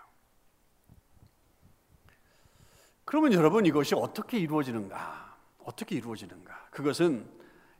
[3.05, 5.35] 그러면 여러분 이것이 어떻게 이루어지는가?
[5.65, 6.67] 어떻게 이루어지는가?
[6.71, 7.29] 그것은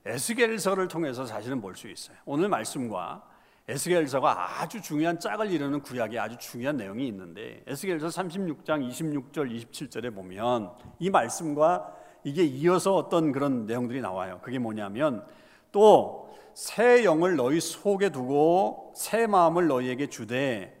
[0.04, 2.16] 에스겔서를 통해서 사실은 볼 수 있어요.
[2.24, 3.31] 오늘 말씀과
[3.68, 10.72] 에스겔서가 아주 중요한 짝을 이루는 구약에 아주 중요한 내용이 있는데 에스겔서 36장 26절 27절에 보면
[10.98, 11.94] 이 말씀과
[12.24, 14.40] 이게 이어서 어떤 그런 내용들이 나와요.
[14.42, 15.24] 그게 뭐냐면
[15.70, 16.22] 또
[16.54, 20.78] 새 영을 너희 속에 두고 새 마음을 너희에게 주되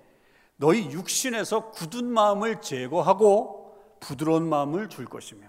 [0.56, 5.46] 너희 육신에서 굳은 마음을 제거하고 부드러운 마음을 줄 것이며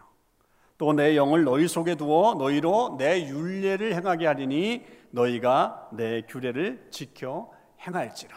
[0.78, 7.52] 또 내 영을 너희 속에 두어 너희로 내 윤례를 행하게 하리니 너희가 내 규례를 지켜
[7.86, 8.36] 행할지라.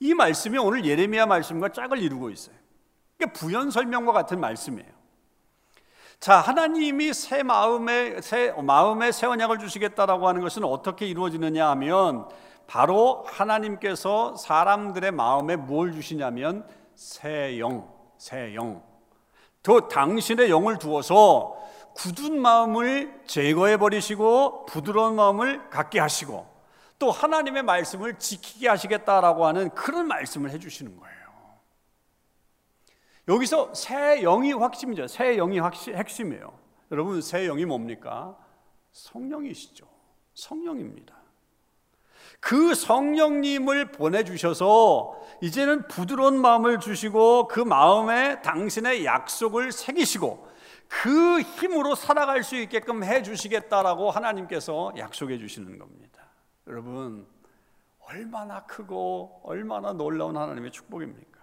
[0.00, 2.54] 이 말씀이 오늘 예레미야 말씀과 짝을 이루고 있어요.
[3.16, 4.92] 그러니까 부연 설명과 같은 말씀이에요.
[6.20, 12.28] 자, 하나님이 새 마음에 새 마음에 새 언약을 주시겠다라고 하는 것은 어떻게 이루어지느냐 하면
[12.66, 18.82] 바로 하나님께서 사람들의 마음에 뭘 주시냐면 새 영, 새 영.
[19.62, 21.56] 또 당신의 영을 두어서
[21.94, 26.52] 굳은 마음을 제거해 버리시고 부드러운 마음을 갖게 하시고
[26.98, 31.14] 또 하나님의 말씀을 지키게 하시겠다라고 하는 그런 말씀을 해 주시는 거예요.
[33.28, 35.08] 여기서 새 영이 확심이죠.
[35.08, 36.58] 새 영이 핵심이에요.
[36.90, 38.36] 여러분 새 영이 뭡니까?
[38.92, 39.86] 성령이시죠.
[40.34, 41.14] 성령입니다.
[42.40, 50.43] 그 성령님을 보내주셔서 이제는 부드러운 마음을 주시고 그 마음에 당신의 약속을 새기시고
[50.88, 56.24] 그 힘으로 살아갈 수 있게끔 해 주시겠다라고 하나님께서 약속해 주시는 겁니다.
[56.66, 57.26] 여러분,
[58.00, 61.34] 얼마나 크고 얼마나 놀라운 하나님의 축복입니까?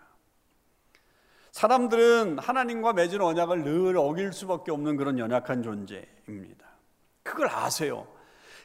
[1.52, 6.66] 사람들은 하나님과 맺은 언약을 늘 어길 수밖에 없는 그런 연약한 존재입니다.
[7.24, 8.08] 그걸 아세요.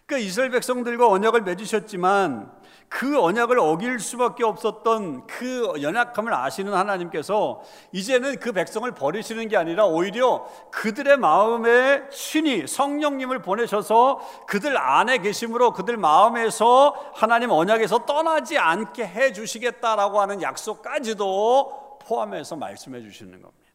[0.07, 2.53] 그러니까 이스라엘 백성들과 언약을 맺으셨지만
[2.89, 9.87] 그 언약을 어길 수밖에 없었던 그 연약함을 아시는 하나님께서 이제는 그 백성을 버리시는 게 아니라
[9.87, 19.07] 오히려 그들의 마음에 신이 성령님을 보내셔서 그들 안에 계심으로 그들 마음에서 하나님 언약에서 떠나지 않게
[19.07, 23.67] 해 주시겠다라고 하는 약속까지도 포함해서 말씀해 주시는 겁니다.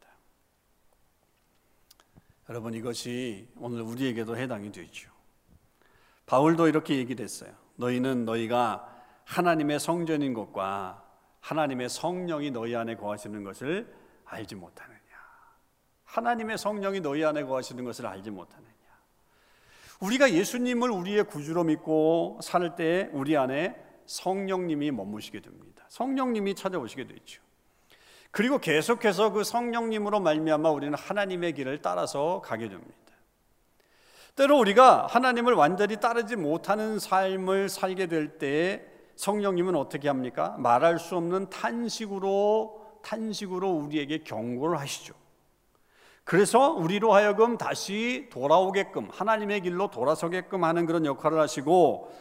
[2.50, 5.10] 여러분 이것이 오늘 우리에게도 해당이 되죠.
[6.26, 7.52] 바울도 이렇게 얘기를 했어요.
[7.76, 8.91] 너희는 너희가
[9.32, 11.06] 하나님의 성전인 것과
[11.40, 13.88] 하나님의 성령이 너희 안에 거하시는 것을
[14.26, 15.00] 알지 못하느냐.
[16.04, 18.72] 하나님의 성령이 너희 안에 거하시는 것을 알지 못하느냐.
[20.02, 25.86] 우리가 예수님을 우리의 구주로 믿고 살 때 우리 안에 성령님이 머무시게 됩니다.
[25.88, 27.42] 성령님이 찾아오시게 되죠.
[28.32, 32.98] 그리고 계속해서 그 성령님으로 말미암아 우리는 하나님의 길을 따라서 가게 됩니다.
[34.36, 40.56] 때로 우리가 하나님을 완전히 따르지 못하는 삶을 살게 될 때 성령님은 어떻게 합니까?
[40.58, 45.14] 말할 수 없는 탄식으로 탄식으로 우리에게 경고를 하시죠.
[46.24, 52.12] 그래서 우리로 하여금 다시 돌아오게끔 하나님의 길로 돌아서게끔 하는 그런 역할을 하시고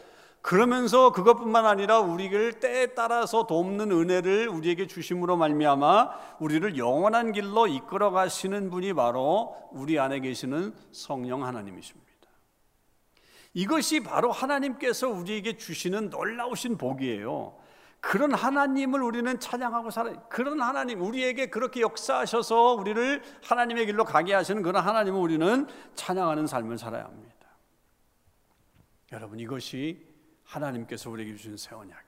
[0.42, 8.10] 그러면서 그것뿐만 아니라 우리를 때에 따라서 돕는 은혜를 우리에게 주심으로 말미암아 우리를 영원한 길로 이끌어
[8.10, 12.09] 가시는 분이 바로 우리 안에 계시는 성령 하나님이십니다.
[13.52, 17.58] 이것이 바로 하나님께서 우리에게 주시는 놀라우신 복이에요.
[18.00, 24.62] 그런 하나님을 우리는 찬양하고 살아 그런 하나님 우리에게 그렇게 역사하셔서 우리를 하나님의 길로 가게 하시는
[24.62, 27.34] 그런 하나님을 우리는 찬양하는 삶을 살아야 합니다.
[29.12, 30.06] 여러분 이것이
[30.44, 32.00] 하나님께서 우리에게 주신 새 언약이에요.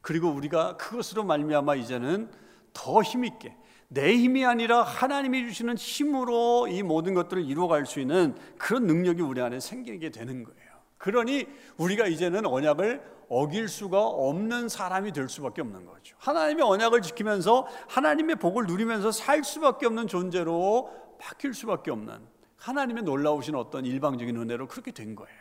[0.00, 2.30] 그리고 우리가 그것으로 말미암아 이제는
[2.72, 3.56] 더 힘있게
[3.88, 9.40] 내 힘이 아니라 하나님이 주시는 힘으로 이 모든 것들을 이루어갈 수 있는 그런 능력이 우리
[9.40, 10.68] 안에 생기게 되는 거예요.
[10.98, 11.46] 그러니
[11.78, 16.16] 우리가 이제는 언약을 어길 수가 없는 사람이 될 수밖에 없는 거죠.
[16.18, 23.54] 하나님의 언약을 지키면서 하나님의 복을 누리면서 살 수밖에 없는 존재로 바뀔 수밖에 없는 하나님의 놀라우신
[23.54, 25.38] 어떤 일방적인 은혜로 그렇게 된 거예요.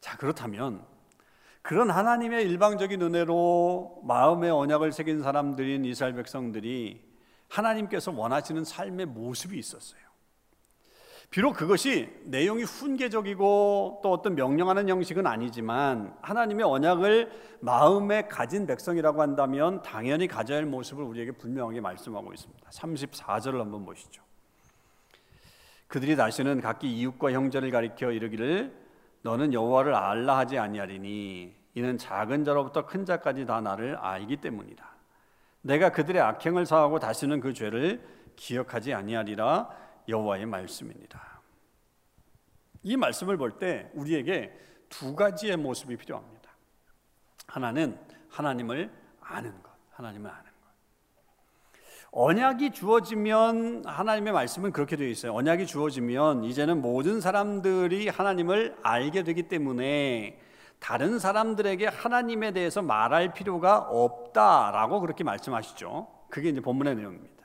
[0.00, 0.84] 자, 그렇다면
[1.68, 7.04] 그런 하나님의 일방적인 은혜로 마음의 언약을 새긴 사람들인 이스라엘 백성들이
[7.50, 10.00] 하나님께서 원하시는 삶의 모습이 있었어요.
[11.28, 19.82] 비록 그것이 내용이 훈계적이고 또 어떤 명령하는 형식은 아니지만 하나님의 언약을 마음에 가진 백성이라고 한다면
[19.82, 22.66] 당연히 가져야 할 모습을 우리에게 분명하게 말씀하고 있습니다.
[22.66, 24.22] 34절을 한번 보시죠.
[25.86, 28.74] 그들이 다시는 각기 이웃과 형제를 가리켜 이르기를
[29.20, 34.84] 너는 여호와를 알라 하지 아니하리니 이는 작은 자로부터 큰 자까지 다 나를 알기 때문이다.
[35.62, 39.68] 내가 그들의 악행을 사하고 다시는 그 죄를 기억하지 아니하리라
[40.08, 41.40] 여호와의 말씀입니다.
[42.82, 44.52] 이 말씀을 볼 때 우리에게
[44.88, 46.50] 두 가지의 모습이 필요합니다.
[47.46, 47.96] 하나는
[48.28, 50.50] 하나님을 아는 것, 하나님을 아는 것.
[52.10, 55.32] 언약이 주어지면 하나님의 말씀은 그렇게 되어 있어요.
[55.34, 60.40] 언약이 주어지면 이제는 모든 사람들이 하나님을 알게 되기 때문에
[60.78, 66.08] 다른 사람들에게 하나님에 대해서 말할 필요가 없다라고 그렇게 말씀하시죠.
[66.30, 67.44] 그게 이제 본문의 내용입니다.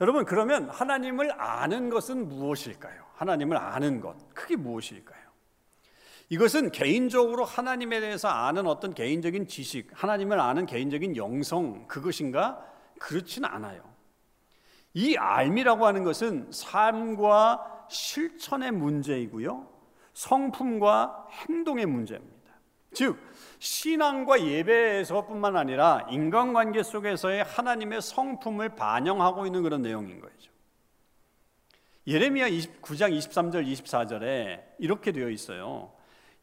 [0.00, 3.04] 여러분 그러면 하나님을 아는 것은 무엇일까요?
[3.14, 5.20] 하나님을 아는 것 그게 무엇일까요?
[6.30, 12.64] 이것은 개인적으로 하나님에 대해서 아는 어떤 개인적인 지식, 하나님을 아는 개인적인 영성 그것인가?
[12.98, 13.82] 그렇지는 않아요.
[14.94, 19.68] 이 알미라고 하는 것은 삶과 실천의 문제이고요.
[20.12, 22.40] 성품과 행동의 문제입니다.
[22.92, 23.18] 즉,
[23.58, 30.50] 신앙과 예배에서뿐만 아니라 인간관계 속에서의 하나님의 성품을 반영하고 있는 그런 내용인 거죠.
[32.06, 35.92] 예레미야 29장 23절 24절에 이렇게 되어 있어요.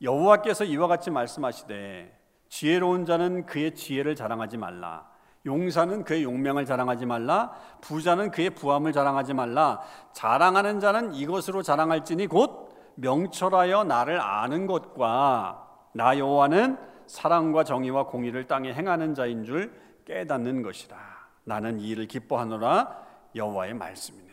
[0.02, 2.18] 여호와께서 이와 같이 말씀하시되
[2.50, 5.10] 지혜로운 자는 그의 지혜를 자랑하지 말라.
[5.46, 7.52] 용사는 그의 용명을 자랑하지 말라.
[7.82, 9.82] 부자는 그의 부함을 자랑하지 말라.
[10.14, 12.67] 자랑하는 자는 이것으로 자랑할지니 곧
[12.98, 19.74] 명철하여 나를 아는 것과 나 여호와는 사랑과 정의와 공의를 땅에 행하는 자인 줄
[20.06, 20.98] 깨닫는 것이라.
[21.44, 23.06] 나는 이 일을 기뻐하노라
[23.36, 24.28] 여호와의 말씀입니다.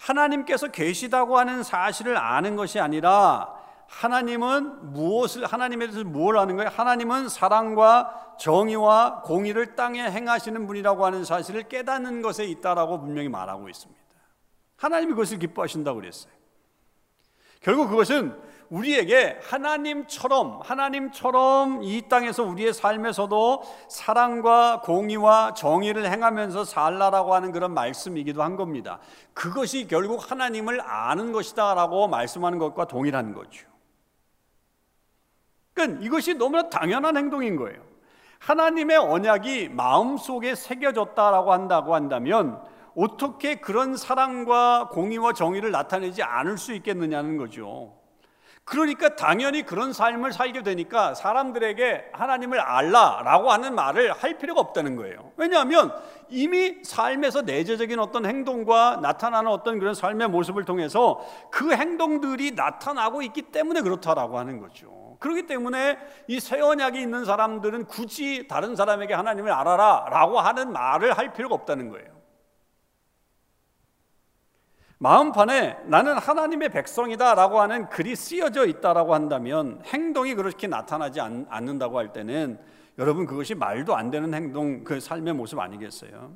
[0.00, 3.54] 하나님께서 계시다고 하는 사실을 아는 것이 아니라
[3.88, 6.70] 하나님은 무엇을 하나님에 대해서 뭘 아는 거예요?
[6.70, 14.02] 하나님은 사랑과 정의와 공의를 땅에 행하시는 분이라고 하는 사실을 깨닫는 것에 있다라고 분명히 말하고 있습니다.
[14.76, 16.35] 하나님이 그것을 기뻐하신다고 그랬어요.
[17.60, 27.52] 결국 그것은 우리에게 하나님처럼 하나님처럼 이 땅에서 우리의 삶에서도 사랑과 공의와 정의를 행하면서 살라라고 하는
[27.52, 28.98] 그런 말씀이기도 한 겁니다.
[29.34, 33.68] 그것이 결국 하나님을 아는 것이다라고 말씀하는 것과 동일한 거죠.
[35.72, 37.80] 그러니까 이것이 너무나 당연한 행동인 거예요.
[38.38, 42.60] 하나님의 언약이 마음속에 새겨졌다라고 한다고 한다면
[42.96, 47.94] 어떻게 그런 사랑과 공의와 정의를 나타내지 않을 수 있겠느냐는 거죠.
[48.64, 55.30] 그러니까 당연히 그런 삶을 살게 되니까 사람들에게 하나님을 알라라고 하는 말을 할 필요가 없다는 거예요.
[55.36, 55.94] 왜냐하면
[56.28, 63.42] 이미 삶에서 내재적인 어떤 행동과 나타나는 어떤 그런 삶의 모습을 통해서 그 행동들이 나타나고 있기
[63.42, 65.16] 때문에 그렇다라고 하는 거죠.
[65.20, 71.16] 그렇기 때문에 이 새 언약이 있는 사람들은 굳이 다른 사람에게 하나님을 알아라 라고 하는 말을
[71.16, 72.15] 할 필요가 없다는 거예요.
[74.98, 81.98] 마음판에 나는 하나님의 백성이다 라고 하는 글이 쓰여져 있다라고 한다면 행동이 그렇게 나타나지 않, 않는다고
[81.98, 82.58] 할 때는
[82.98, 86.32] 여러분 그것이 말도 안 되는 행동, 그 삶의 모습 아니겠어요?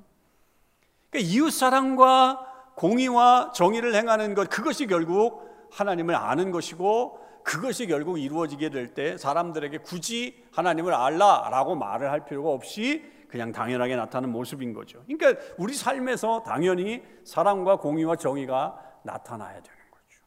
[1.11, 2.47] 그러니까 이웃 사랑과
[2.77, 9.79] 공의와 정의를 행하는 것, 그것이 결국 하나님을 아는 것이고 그것이 결국 이루어지게 될 때 사람들에게
[9.79, 15.05] 굳이 하나님을 알라라고 말을 할 필요가 없이 그냥 당연하게 나타나는 모습인 거죠.
[15.07, 20.25] 그러니까 우리 삶에서 당연히 사랑과 공의와 정의가 나타나야 되는 거죠.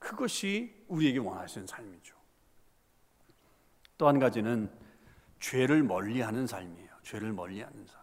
[0.00, 2.16] 그것이 우리에게 원하시는 삶이죠.
[3.96, 4.68] 또 한 가지는
[5.38, 6.88] 죄를 멀리하는 삶이에요.
[7.04, 8.00] 죄를 멀리하는 삶.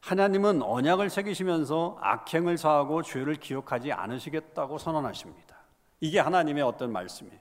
[0.00, 5.56] 하나님은 언약을 새기시면서 악행을 사하고 죄를 기억하지 않으시겠다고 선언하십니다.
[6.00, 7.40] 이게 하나님의 어떤 말씀이에요.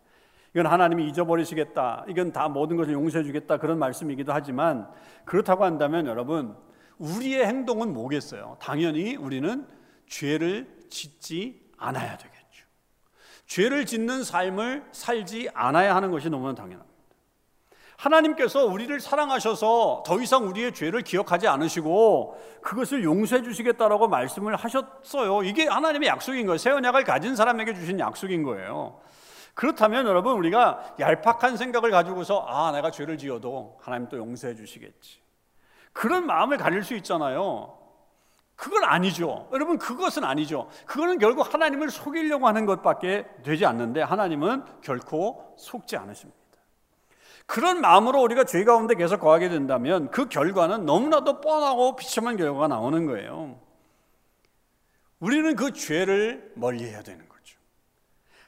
[0.58, 2.06] 이건 하나님이 잊어버리시겠다.
[2.08, 3.58] 이건 다 모든 것을 용서해 주겠다.
[3.58, 4.90] 그런 말씀이기도 하지만
[5.24, 6.58] 그렇다고 한다면 여러분
[6.98, 8.58] 우리의 행동은 뭐겠어요?
[8.60, 9.68] 당연히 우리는
[10.08, 12.66] 죄를 짓지 않아야 되겠죠.
[13.46, 16.98] 죄를 짓는 삶을 살지 않아야 하는 것이 너무나 당연합니다.
[17.98, 25.44] 하나님께서 우리를 사랑하셔서 더 이상 우리의 죄를 기억하지 않으시고 그것을 용서해 주시겠다라고 말씀을 하셨어요.
[25.44, 26.58] 이게 하나님의 약속인 거예요.
[26.58, 29.00] 새 언약을 가진 사람에게 주신 약속인 거예요.
[29.58, 35.20] 그렇다면 여러분 우리가 얄팍한 생각을 가지고서 아 내가 죄를 지어도 하나님 또 용서해 주시겠지.
[35.94, 37.76] 그런 마음을 가질 수 있잖아요.
[38.56, 39.50] 그건 아니죠.
[39.52, 40.70] 여러분 그것은 아니죠.
[40.86, 46.38] 그거는 결국 하나님을 속이려고 하는 것밖에 되지 않는데 하나님은 결코 속지 않으십니다.
[47.48, 53.08] 그런 마음으로 우리가 죄 가운데 계속 거하게 된다면 그 결과는 너무나도 뻔하고 비참한 결과가 나오는
[53.08, 53.60] 거예요.
[55.20, 57.27] 우리는 그 죄를 멀리 해야 되는 거죠.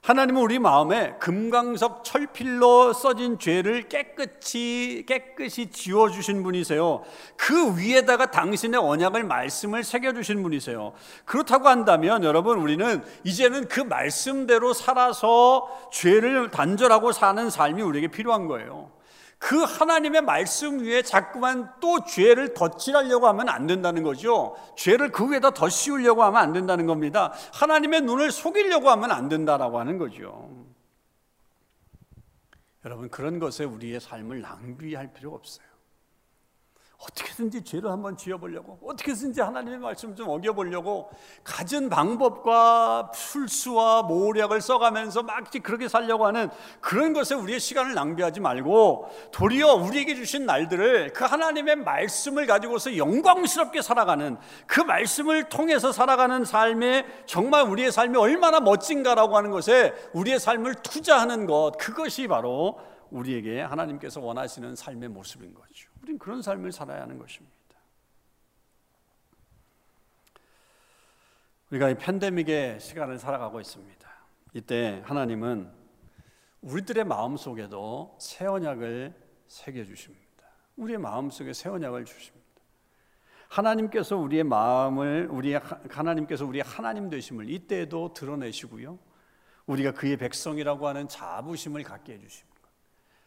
[0.02, 7.04] 하나님은 우리 마음에 금강석 철필로 써진 죄를 깨끗이 깨끗이 지워 주신 분이세요.
[7.36, 10.94] 그 위에다가 당신의 언약을 말씀을 새겨 주신 분이세요.
[11.26, 18.99] 그렇다고 한다면 여러분 우리는 이제는 그 말씀대로 살아서 죄를 단절하고 사는 삶이 우리에게 필요한 거예요.
[19.40, 24.56] 그 하나님의 말씀 위에 자꾸만 또 죄를 덧칠하려고 하면 안 된다는 거죠.
[24.76, 27.34] 죄를 그 위에다 더 씌우려고 하면 안 된다는 겁니다.
[27.54, 30.50] 하나님의 눈을 속이려고 하면 안 된다라고 하는 거죠.
[32.84, 35.69] 여러분 그런 것에 우리의 삶을 낭비할 필요 없어요.
[37.00, 41.10] 어떻게든지 죄를 한번 지어보려고 어떻게든지 하나님의 말씀 좀 어겨보려고
[41.46, 46.50] 가진 방법과 풀수와 모략을 써가면서 막 그렇게 살려고 하는
[46.82, 53.82] 그런 것에 우리의 시간을 낭비하지 말고 도리어 우리에게 주신 날들을 그 하나님의 말씀을 가지고서 영광스럽게
[53.82, 54.38] 살아가는
[54.68, 61.46] 그 말씀을 통해서 살아가는 삶에 정말 우리의 삶이 얼마나 멋진가라고 하는 것에 우리의 삶을 투자하는
[61.46, 62.78] 것 그것이 바로
[63.10, 65.89] 우리에게 하나님께서 원하시는 삶의 모습인 거죠.
[66.02, 67.58] 우린 그런 삶을 살아야 하는 것입니다.
[71.72, 74.10] 우리가 이 팬데믹의 시간을 살아가고 있습니다.
[74.54, 75.72] 이때 하나님은
[76.62, 79.14] 우리들의 마음 속에도 새 언약을
[79.48, 80.26] 새겨 주십니다.
[80.78, 82.40] 우리의 마음 속에 새 언약을 주십니다.
[83.50, 88.98] 하나님께서 우리의 마음을 우리 하나님께서 우리의 하나님 되심을 이때에도 드러내시고요.
[89.66, 92.50] 우리가 그의 백성이라고 하는 자부심을 갖게 해 주십니다.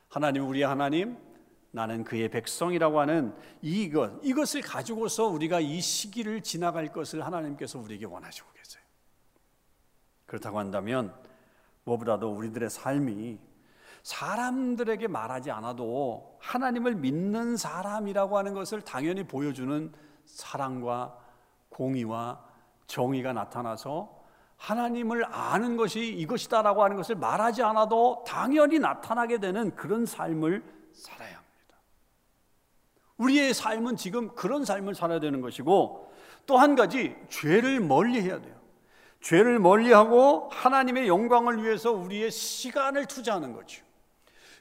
[0.08, 1.16] 하나님 우리 하나님
[1.72, 8.52] 나는 그의 백성이라고 하는 이것, 이것을 가지고서 우리가 이 시기를 지나갈 것을 하나님께서 우리에게 원하시고
[8.52, 8.82] 계세요.
[10.26, 11.14] 그렇다고 한다면
[11.84, 13.38] 무엇보다도 우리들의 삶이
[14.02, 19.92] 사람들에게 말하지 않아도 하나님을 믿는 사람이라고 하는 것을 당연히 보여주는
[20.26, 21.18] 사랑과
[21.70, 22.44] 공의와
[22.86, 24.20] 정의가 나타나서
[24.56, 30.62] 하나님을 아는 것이 이것이다라고 하는 것을 말하지 않아도 당연히 나타나게 되는 그런 삶을
[30.92, 31.41] 살아야
[33.18, 36.10] 우리의 삶은 지금 그런 삶을 살아야 되는 것이고
[36.46, 38.54] 또 한 가지 죄를 멀리 해야 돼요.
[39.20, 43.82] 죄를 멀리하고 하나님의 영광을 위해서 우리의 시간을 투자하는 거죠.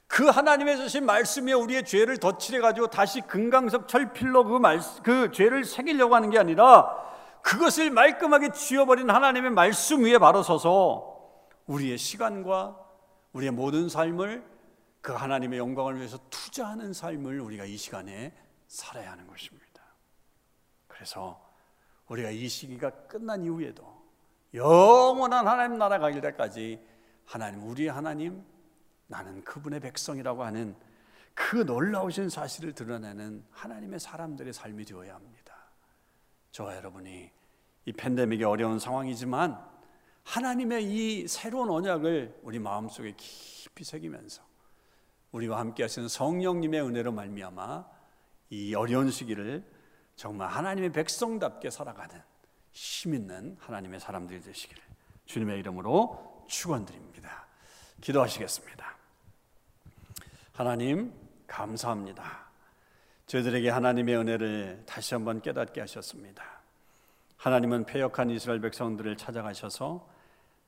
[0.06, 5.64] 그 하나님의 주신 말씀에 우리의 죄를 덧칠해 가지고 다시 금강석 철필로 그, 말, 그 죄를
[5.64, 6.96] 새기려고 하는 게 아니라
[7.42, 11.18] 그것을 말끔하게 지워버린 하나님의 말씀 위에 바로 서서
[11.66, 12.78] 우리의 시간과
[13.34, 14.44] 우리의 모든 삶을
[15.02, 18.34] 그 하나님의 영광을 위해서 투자하는 삶을 우리가 이 시간에
[18.68, 19.82] 살아야 하는 것입니다.
[20.88, 21.52] 그래서
[22.08, 24.02] 우리가 이 시기가 끝난 이후에도
[24.54, 26.80] 영원한 하나님 나라 가길 때까지
[27.26, 28.44] 하나님 우리 하나님
[29.08, 30.76] 나는 그분의 백성이라고 하는
[31.34, 35.56] 그 놀라우신 사실을 드러내는 하나님의 사람들의 삶이 되어야 합니다.
[36.52, 37.32] 저와 여러분이
[37.86, 39.58] 이 팬데믹의 어려운 상황이지만
[40.24, 44.51] 하나님의 이 새로운 언약을 우리 마음속에 깊이 새기면서
[45.32, 47.86] 우리와 함께 하시는 성령님의 은혜로 말미암아
[48.50, 49.64] 이 어려운 시기를
[50.16, 52.22] 정말 하나님의 백성답게 살아가는
[52.72, 54.82] 힘 있는 하나님의 사람들이 되시기를
[55.26, 57.46] 주님의 이름으로 축원드립니다.
[58.02, 58.96] 기도하시겠습니다.
[60.54, 61.14] 하나님
[61.48, 62.50] 감사합니다.
[63.28, 66.44] 저희들에게 하나님의 은혜를 다시 한번 깨닫게 하셨습니다.
[67.38, 70.08] 하나님은 패역한 이스라엘 백성들을 찾아가셔서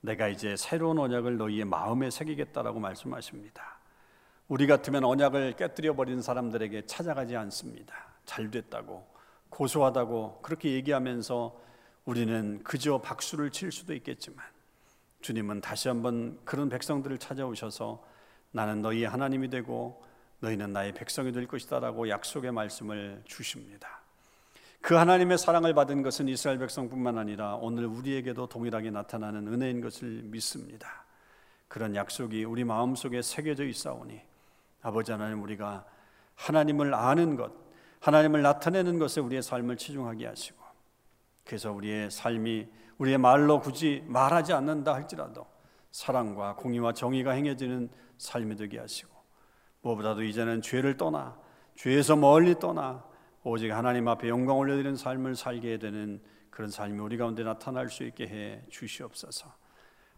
[0.01, 3.82] 내가 이제 새로운 언약을 너희의 마음에 새기겠다라고 말씀하십니다.
[4.47, 7.95] 우리 같으면 언약을 깨뜨려 버린 사람들에게 찾아가지 않습니다.
[8.25, 9.07] 잘 됐다고
[9.49, 11.59] 고소하다고 그렇게 얘기하면서
[12.05, 14.43] 우리는 그저 박수를 칠 수도 있겠지만
[15.21, 18.03] 주님은 다시 한번 그런 백성들을 찾아오셔서
[18.51, 20.03] 나는 너희의 하나님이 되고
[20.39, 24.01] 너희는 나의 백성이 될 것이다라고 약속의 말씀을 주십니다.
[24.81, 31.05] 그 하나님의 사랑을 받은 것은 이스라엘 백성뿐만 아니라 오늘 우리에게도 동일하게 나타나는 은혜인 것을 믿습니다.
[31.69, 34.32] 그런 약속이 우리 마음속에 새겨져 있사오니
[34.84, 35.86] 아버지 하나님 우리가
[36.36, 37.51] 하나님을 아는 것,
[38.01, 40.61] 하나님을 나타내는 것에 우리의 삶을 치중하게 하시고
[41.45, 42.67] 그래서 우리의 삶이
[42.97, 45.47] 우리의 말로 굳이 말하지 않는다 할지라도
[45.91, 49.11] 사랑과 공의와 정의가 행해지는 삶이 되게 하시고
[49.81, 51.38] 무엇보다도 이제는 죄를 떠나
[51.75, 53.03] 죄에서 멀리 떠나
[53.43, 58.27] 오직 하나님 앞에 영광 올려드리는 삶을 살게 되는 그런 삶이 우리 가운데 나타날 수 있게
[58.27, 59.51] 해 주시옵소서.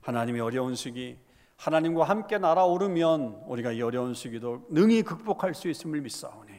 [0.01, 1.17] 하나님의 어려운 시기
[1.57, 6.51] 하나님과 함께 날아오르면 우리가 이 어려운 시기도 능히 극복할 수 있음을 믿사오니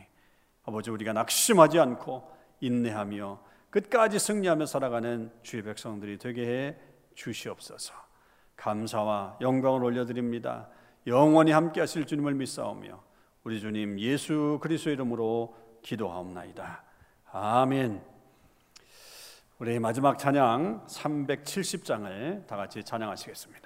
[0.65, 2.29] 아버지 우리가 낙심하지 않고
[2.61, 3.41] 인내하며
[3.71, 6.77] 끝까지 승리하며 살아가는 주의 백성들이 되게 해
[7.15, 7.95] 주시옵소서.
[8.57, 10.69] 감사와 영광을 올려드립니다.
[11.07, 13.03] 영원히 함께 하실 주님을 믿사오며
[13.45, 16.83] 우리 주님 예수 그리스도 이름으로 기도하옵나이다.
[17.33, 18.03] 아멘.
[19.59, 23.66] 우리 마지막 찬양 370장을 다 같이 찬양하시겠습니다.